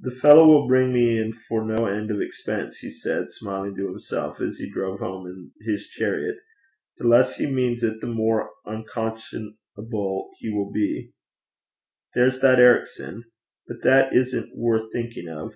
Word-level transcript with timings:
'The 0.00 0.10
fellow 0.10 0.46
will 0.46 0.68
bring 0.68 0.92
me 0.92 1.18
in 1.18 1.32
for 1.32 1.64
no 1.64 1.86
end 1.86 2.10
of 2.10 2.20
expense,' 2.20 2.80
he 2.80 2.90
said, 2.90 3.30
smiling 3.30 3.74
to 3.74 3.88
himself, 3.88 4.38
as 4.38 4.58
he 4.58 4.68
drove 4.68 4.98
home 5.00 5.26
in 5.26 5.50
his 5.64 5.86
chariot. 5.88 6.36
'The 6.98 7.08
less 7.08 7.36
he 7.36 7.46
means 7.46 7.82
it 7.82 8.02
the 8.02 8.06
more 8.06 8.50
unconscionable 8.66 10.28
he 10.40 10.50
will 10.50 10.70
be. 10.70 11.14
There's 12.14 12.40
that 12.40 12.58
Ericson 12.60 13.24
but 13.66 13.80
that 13.82 14.14
isn't 14.14 14.54
worth 14.54 14.92
thinking 14.92 15.30
of. 15.30 15.54